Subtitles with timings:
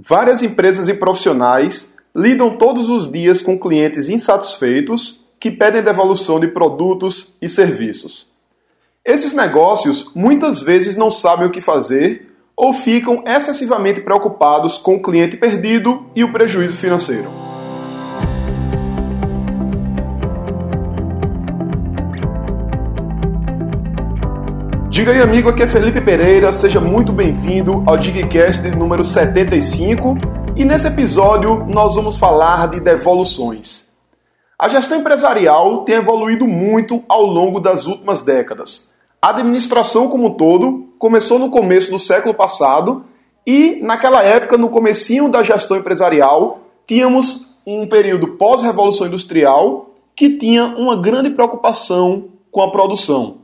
[0.00, 6.46] Várias empresas e profissionais lidam todos os dias com clientes insatisfeitos que pedem devolução de
[6.46, 8.28] produtos e serviços.
[9.04, 15.02] Esses negócios muitas vezes não sabem o que fazer ou ficam excessivamente preocupados com o
[15.02, 17.47] cliente perdido e o prejuízo financeiro.
[24.98, 30.16] Diga aí, amigo, aqui é Felipe Pereira, seja muito bem-vindo ao Digcast número 75
[30.56, 33.86] e nesse episódio nós vamos falar de devoluções.
[34.58, 38.90] A gestão empresarial tem evoluído muito ao longo das últimas décadas.
[39.22, 43.04] A administração como um todo começou no começo do século passado
[43.46, 46.58] e naquela época, no comecinho da gestão empresarial,
[46.88, 53.37] tínhamos um período pós-revolução industrial que tinha uma grande preocupação com a produção.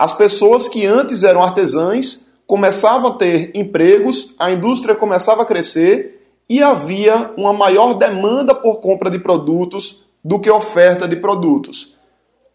[0.00, 6.26] As pessoas que antes eram artesãs começavam a ter empregos, a indústria começava a crescer
[6.48, 11.98] e havia uma maior demanda por compra de produtos do que oferta de produtos.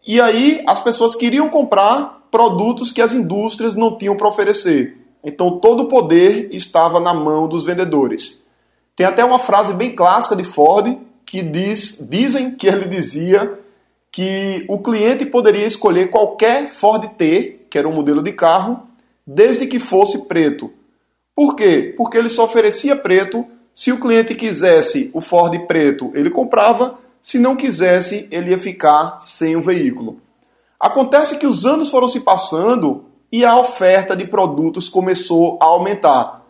[0.04, 4.98] E aí as pessoas queriam comprar produtos que as indústrias não tinham para oferecer.
[5.22, 8.44] Então todo o poder estava na mão dos vendedores.
[8.96, 13.56] Tem até uma frase bem clássica de Ford que diz, dizem que ele dizia
[14.10, 18.86] que o cliente poderia escolher qualquer Ford T, que era um modelo de carro,
[19.26, 20.72] desde que fosse preto.
[21.34, 21.94] Por quê?
[21.96, 23.46] Porque ele só oferecia preto.
[23.74, 26.98] Se o cliente quisesse o Ford preto, ele comprava.
[27.20, 30.18] Se não quisesse, ele ia ficar sem o veículo.
[30.78, 36.42] Acontece que os anos foram se passando e a oferta de produtos começou a aumentar.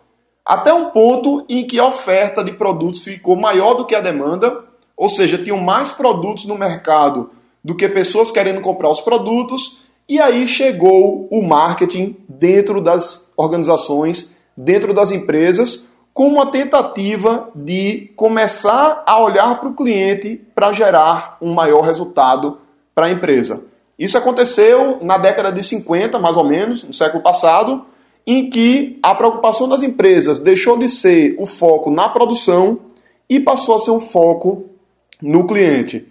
[0.45, 4.65] Até um ponto em que a oferta de produtos ficou maior do que a demanda,
[4.97, 7.31] ou seja, tinham mais produtos no mercado
[7.67, 14.31] do que pessoas querendo comprar os produtos, e aí chegou o marketing dentro das organizações,
[14.57, 21.39] dentro das empresas, com uma tentativa de começar a olhar para o cliente para gerar
[21.43, 22.59] um maior resultado
[22.95, 23.65] para a empresa.
[23.99, 27.85] Isso aconteceu na década de 50, mais ou menos, no século passado,
[28.25, 32.79] em que a preocupação das empresas deixou de ser o foco na produção
[33.29, 34.67] e passou a ser um foco
[35.21, 36.07] no cliente.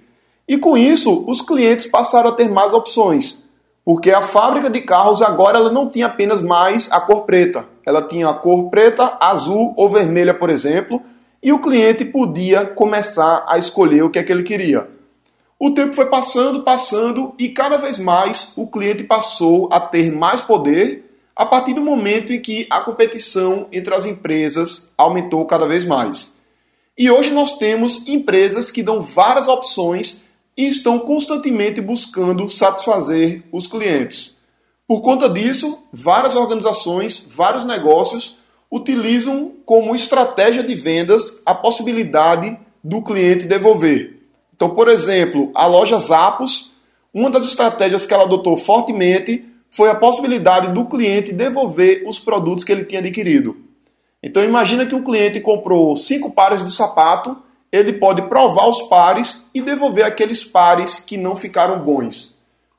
[0.48, 3.44] E com isso, os clientes passaram a ter mais opções,
[3.84, 8.02] porque a fábrica de carros agora ela não tinha apenas mais a cor preta, ela
[8.02, 11.02] tinha a cor preta, azul ou vermelha, por exemplo,
[11.42, 14.88] e o cliente podia começar a escolher o que é que ele queria.
[15.60, 20.42] O tempo foi passando, passando e cada vez mais o cliente passou a ter mais
[20.42, 25.86] poder a partir do momento em que a competição entre as empresas aumentou cada vez
[25.86, 26.36] mais.
[26.98, 30.25] E hoje nós temos empresas que dão várias opções
[30.58, 34.38] e estão constantemente buscando satisfazer os clientes.
[34.88, 38.38] Por conta disso, várias organizações, vários negócios
[38.72, 44.20] utilizam como estratégia de vendas a possibilidade do cliente devolver.
[44.56, 46.72] Então, por exemplo, a loja Zappos,
[47.14, 52.64] uma das estratégias que ela adotou fortemente foi a possibilidade do cliente devolver os produtos
[52.64, 53.58] que ele tinha adquirido.
[54.22, 57.38] Então, imagina que um cliente comprou cinco pares de sapato
[57.76, 62.36] ele pode provar os pares e devolver aqueles pares que não ficaram bons.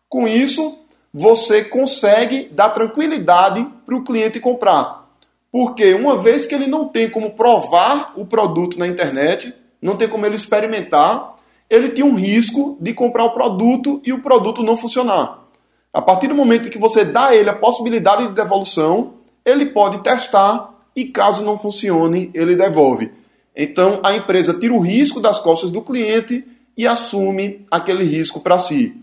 [0.09, 0.79] Com isso,
[1.13, 5.07] você consegue dar tranquilidade para o cliente comprar.
[5.53, 10.09] Porque uma vez que ele não tem como provar o produto na internet, não tem
[10.09, 11.37] como ele experimentar,
[11.69, 15.45] ele tinha um risco de comprar o produto e o produto não funcionar.
[15.93, 19.15] A partir do momento que você dá a ele a possibilidade de devolução,
[19.45, 23.13] ele pode testar e caso não funcione, ele devolve.
[23.57, 26.45] Então a empresa tira o risco das costas do cliente
[26.77, 28.95] e assume aquele risco para si.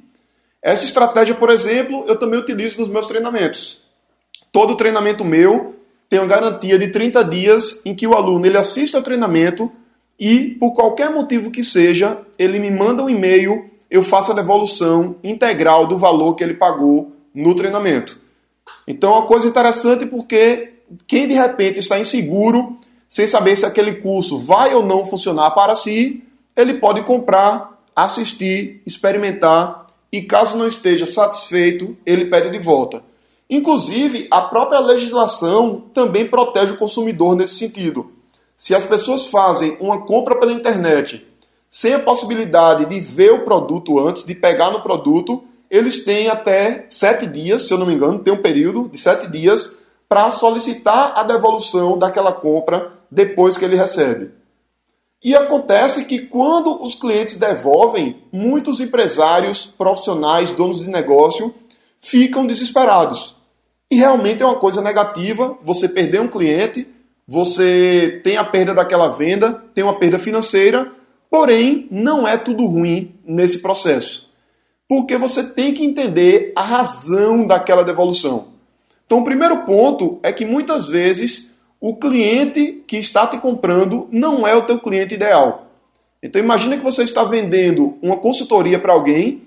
[0.61, 3.81] Essa estratégia, por exemplo, eu também utilizo nos meus treinamentos.
[4.51, 5.75] Todo treinamento meu
[6.07, 9.71] tem uma garantia de 30 dias em que o aluno ele assiste ao treinamento
[10.19, 15.15] e, por qualquer motivo que seja, ele me manda um e-mail, eu faço a devolução
[15.23, 18.19] integral do valor que ele pagou no treinamento.
[18.87, 20.73] Então, é uma coisa interessante porque
[21.07, 22.77] quem de repente está inseguro
[23.13, 26.23] sem saber se aquele curso vai ou não funcionar para si,
[26.57, 33.03] ele pode comprar, assistir, experimentar e, caso não esteja satisfeito, ele pede de volta.
[33.47, 38.11] Inclusive, a própria legislação também protege o consumidor nesse sentido.
[38.57, 41.23] Se as pessoas fazem uma compra pela internet
[41.69, 46.87] sem a possibilidade de ver o produto antes, de pegar no produto, eles têm até
[46.89, 49.77] sete dias, se eu não me engano, tem um período de sete dias
[50.09, 54.31] para solicitar a devolução daquela compra depois que ele recebe.
[55.23, 61.53] E acontece que quando os clientes devolvem, muitos empresários, profissionais, donos de negócio
[61.99, 63.37] ficam desesperados.
[63.89, 66.87] E realmente é uma coisa negativa você perder um cliente,
[67.25, 70.91] você tem a perda daquela venda, tem uma perda financeira,
[71.29, 74.29] porém não é tudo ruim nesse processo.
[74.89, 78.47] Porque você tem que entender a razão daquela devolução.
[79.05, 81.52] Então, o primeiro ponto é que muitas vezes
[81.85, 85.65] o cliente que está te comprando não é o teu cliente ideal.
[86.23, 89.41] Então, imagine que você está vendendo uma consultoria para alguém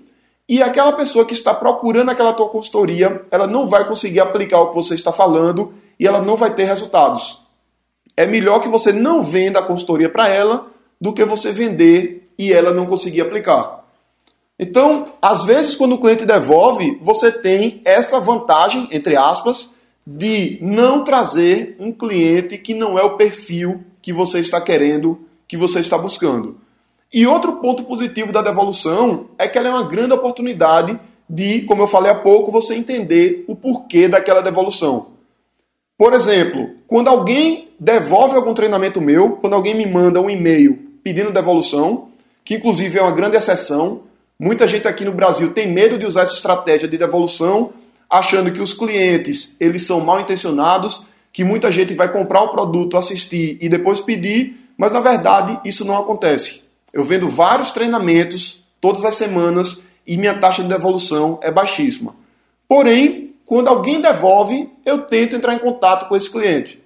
[0.47, 4.69] e aquela pessoa que está procurando aquela tua consultoria, ela não vai conseguir aplicar o
[4.69, 7.41] que você está falando e ela não vai ter resultados.
[8.15, 10.67] É melhor que você não venda a consultoria para ela
[11.01, 13.83] do que você vender e ela não conseguir aplicar.
[14.59, 19.75] Então, às vezes, quando o cliente devolve, você tem essa vantagem, entre aspas,
[20.07, 25.19] de não trazer um cliente que não é o perfil que você está querendo,
[25.49, 26.57] que você está buscando.
[27.13, 30.99] E outro ponto positivo da devolução é que ela é uma grande oportunidade
[31.29, 35.09] de, como eu falei há pouco, você entender o porquê daquela devolução.
[35.99, 41.33] Por exemplo, quando alguém devolve algum treinamento meu, quando alguém me manda um e-mail pedindo
[41.33, 42.09] devolução,
[42.45, 44.03] que inclusive é uma grande exceção,
[44.39, 47.73] muita gente aqui no Brasil tem medo de usar essa estratégia de devolução,
[48.09, 52.97] achando que os clientes eles são mal intencionados, que muita gente vai comprar o produto,
[52.97, 56.63] assistir e depois pedir, mas na verdade isso não acontece.
[56.93, 62.15] Eu vendo vários treinamentos todas as semanas e minha taxa de devolução é baixíssima.
[62.69, 66.83] Porém, quando alguém devolve, eu tento entrar em contato com esse cliente.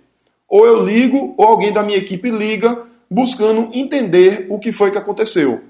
[0.48, 4.98] Ou eu ligo, ou alguém da minha equipe liga, buscando entender o que foi que
[4.98, 5.62] aconteceu.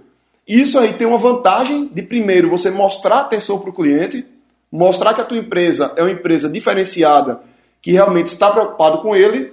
[0.46, 4.26] Isso aí tem uma vantagem de, primeiro, você mostrar atenção para o cliente,
[4.70, 7.40] mostrar que a tua empresa é uma empresa diferenciada,
[7.82, 9.52] que realmente está preocupado com ele.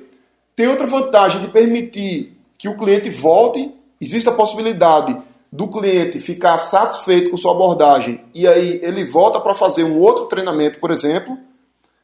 [0.55, 5.17] Tem outra vantagem de permitir que o cliente volte existe a possibilidade
[5.51, 10.25] do cliente ficar satisfeito com sua abordagem e aí ele volta para fazer um outro
[10.25, 11.37] treinamento, por exemplo.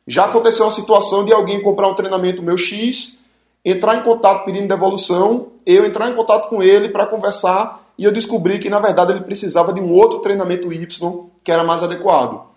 [0.08, 3.20] Já aconteceu uma situação de alguém comprar um treinamento meu X,
[3.64, 8.12] entrar em contato pedindo devolução, eu entrar em contato com ele para conversar e eu
[8.12, 12.53] descobri que na verdade ele precisava de um outro treinamento Y que era mais adequado.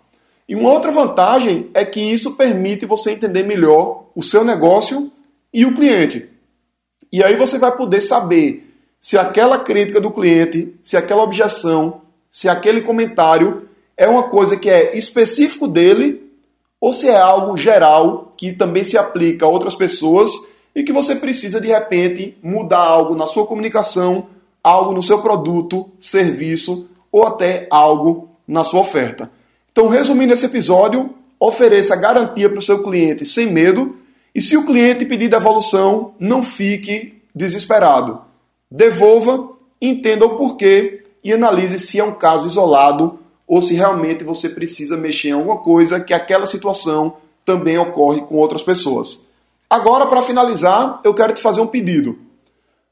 [0.47, 5.11] E uma outra vantagem é que isso permite você entender melhor o seu negócio
[5.53, 6.29] e o cliente.
[7.11, 8.63] E aí você vai poder saber
[8.99, 14.69] se aquela crítica do cliente, se aquela objeção, se aquele comentário é uma coisa que
[14.69, 16.23] é específico dele
[16.79, 20.29] ou se é algo geral que também se aplica a outras pessoas
[20.75, 24.27] e que você precisa de repente mudar algo na sua comunicação,
[24.63, 29.31] algo no seu produto, serviço ou até algo na sua oferta.
[29.77, 33.95] Então, resumindo esse episódio, ofereça garantia para o seu cliente sem medo
[34.33, 38.19] e se o cliente pedir devolução, não fique desesperado.
[38.71, 44.49] Devolva, entenda o porquê e analise se é um caso isolado ou se realmente você
[44.49, 49.25] precisa mexer em alguma coisa que aquela situação também ocorre com outras pessoas.
[49.69, 52.17] Agora, para finalizar, eu quero te fazer um pedido.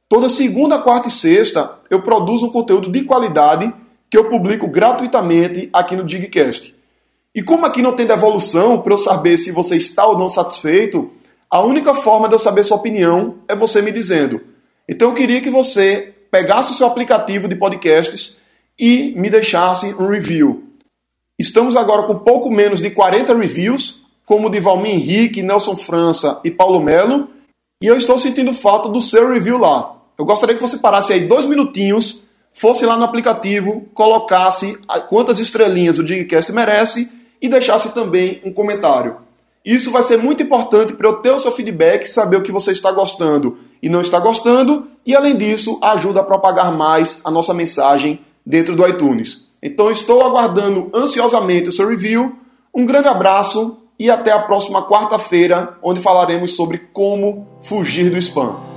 [0.08, 3.74] Toda segunda, quarta e sexta eu produzo um conteúdo de qualidade
[4.16, 6.74] que eu publico gratuitamente aqui no Digcast.
[7.36, 11.12] E como aqui não tem devolução para eu saber se você está ou não satisfeito,
[11.52, 14.42] a única forma de eu saber sua opinião é você me dizendo
[14.88, 18.38] então eu queria que você pegasse o seu aplicativo de podcasts
[18.80, 20.64] e me deixasse um review.
[21.38, 26.40] Estamos agora com pouco menos de 40 reviews, como o de Valmir Henrique, Nelson França
[26.44, 27.28] e Paulo Melo,
[27.82, 29.98] e eu estou sentindo falta do seu review lá.
[30.18, 32.25] Eu gostaria que você parasse aí dois minutinhos,
[32.56, 39.18] fosse lá no aplicativo, colocasse quantas estrelinhas o Digcast merece e deixasse também um comentário.
[39.64, 42.72] Isso vai ser muito importante para eu ter o seu feedback, saber o que você
[42.72, 47.54] está gostando e não está gostando, e além disso, ajuda a propagar mais a nossa
[47.54, 49.44] mensagem dentro do iTunes.
[49.62, 52.38] Então estou aguardando ansiosamente o seu review.
[52.74, 58.75] Um grande abraço e até a próxima quarta-feira, onde falaremos sobre como fugir do spam.